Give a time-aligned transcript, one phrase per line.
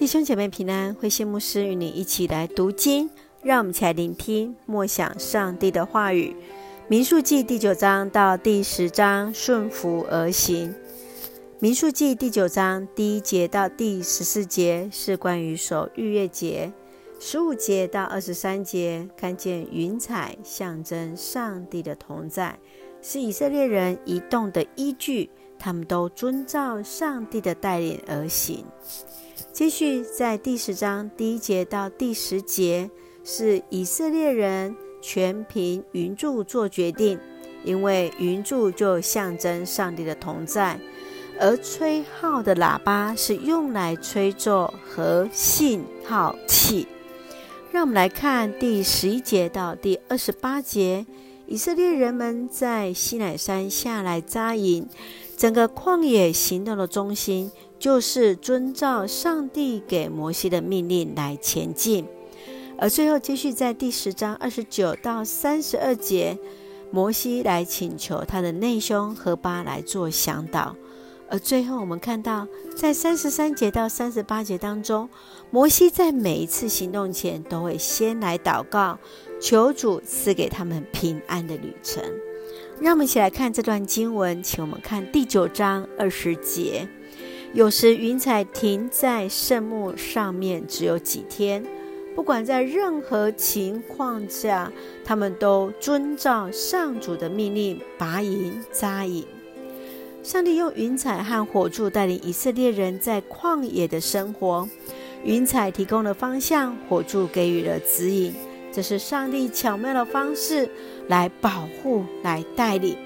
[0.00, 3.10] 弟兄姐妹平安，慧馨牧师与你一起来读经，
[3.42, 6.34] 让我们一起来聆听默想上帝的话语。
[6.88, 10.74] 民数记第九章到第十章，顺服而行。
[11.58, 16.72] 民数记第九章第一节到第十四节是关于守逾越节，
[17.20, 22.58] 十五节到二十三节看见云彩象征上帝的同在，
[23.02, 25.28] 是以色列人移动的依据，
[25.58, 28.64] 他们都遵照上帝的带领而行。
[29.60, 32.90] 继续在第十章第一节到第十节，
[33.22, 37.20] 是以色列人全凭云柱做决定，
[37.62, 40.80] 因为云柱就象征上帝的同在，
[41.38, 46.88] 而吹号的喇叭是用来吹奏和信号器。
[47.70, 51.04] 让我们来看第十一节到第二十八节，
[51.46, 54.88] 以色列人们在西乃山下来扎营，
[55.36, 57.52] 整个旷野行动的中心。
[57.80, 62.06] 就是遵照上帝给摩西的命令来前进，
[62.78, 66.38] 而最后继续在第十章二十九到三十二节，
[66.90, 70.76] 摩西来请求他的内兄何巴来做向导，
[71.30, 75.08] 而最后我们看到在三十三节到三十八节当中，
[75.50, 78.98] 摩西在每一次行动前都会先来祷告，
[79.40, 82.04] 求主赐给他们平安的旅程。
[82.78, 86.86] 让我们一起来看这段经文，请我们看第九章二十节。
[87.52, 91.64] 有时云彩停在圣幕上面只有几天，
[92.14, 94.70] 不管在任何情况下，
[95.04, 99.24] 他们都遵照上主的命令拔营扎营。
[100.22, 104.68] 上帝用云彩和火柱带领以色列人在旷野的生活，
[105.24, 108.32] 云彩提供了方向，火柱给予了指引，
[108.70, 110.70] 这是上帝巧妙的方式
[111.08, 112.96] 来保护、来带领。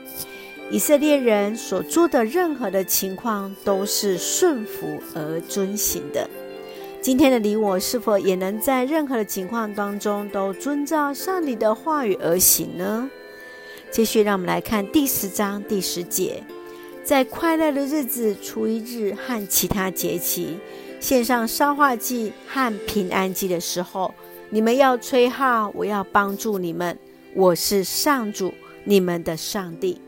[0.70, 6.28] 以色列人所做的任何的情况都是顺服而遵行的。
[7.00, 13.10] 今天的你我是否也能在任何的情况当中都遵照上帝的话语而行呢？
[13.90, 16.42] 继续，让我们来看第十章第十节，
[17.04, 20.56] 在快乐的日子、初一日和其他节期，
[20.98, 24.12] 献上烧化祭和平安祭的时候，
[24.48, 26.98] 你们要吹号，我要帮助你们。
[27.34, 28.54] 我是上主，
[28.84, 30.00] 你们的上帝。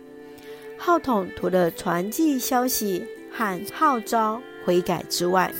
[0.79, 5.53] 号筒除了传递消息和号召悔改之外，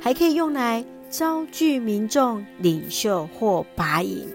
[0.00, 4.26] 还可以用来招聚民众、领袖或拔营。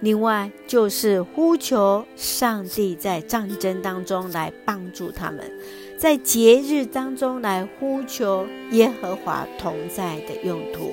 [0.00, 5.52] 另外，就是呼求上帝在战争当中来帮助他们，
[5.98, 10.92] 在节日当中来呼求耶和华同在的用途。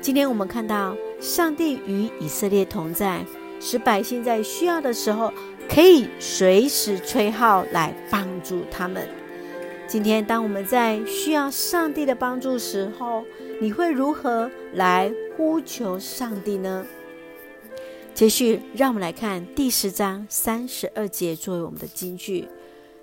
[0.00, 3.24] 今天我们看到上帝与以色列同在，
[3.60, 5.32] 使百姓在需要的时候，
[5.68, 9.06] 可以随时吹号来帮助他们。
[9.86, 13.24] 今天，当我们在需要上帝的帮助时候，
[13.60, 16.84] 你会如何来呼求上帝呢？
[18.14, 22.48] 继续，让我们来看第十章三十二节作为我们的金句。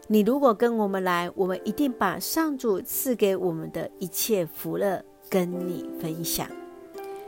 [0.08, 6.48] 你如果跟我们来，我们一定把上主赐给我们的一切福乐跟你分享。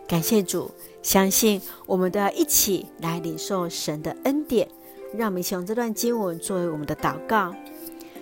[0.07, 0.69] 感谢主，
[1.01, 4.67] 相信我们都要一起来领受神的恩典。
[5.15, 7.53] 让我们一起用这段经文作为我们的祷告。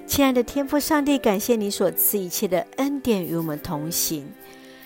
[0.07, 4.27] 亲爱的天父上帝，感谢你所赐一切的恩典与我们同行，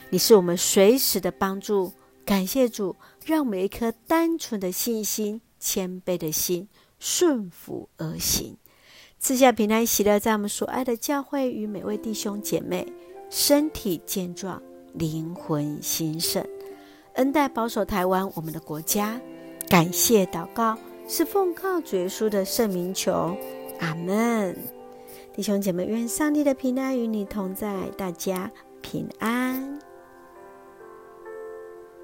[0.09, 1.91] 你是我们随时的帮助。
[2.25, 2.95] 感谢主，
[3.25, 8.55] 让我们一颗单纯的信心、谦卑的心，顺服而行，
[9.19, 12.87] 赐下平安喜乐，在我们所爱的教会与每位弟兄姐妹
[13.29, 14.61] 身体健壮、
[14.93, 16.45] 灵魂兴盛，
[17.15, 19.19] 恩待保守台湾我们的国家。
[19.67, 20.77] 感谢祷告。
[21.11, 23.35] 是奉靠主耶稣的圣名求，
[23.79, 24.55] 阿门。
[25.33, 28.51] 弟兄姐妹，愿上帝的平安与你同在，大家
[28.83, 29.38] 平安。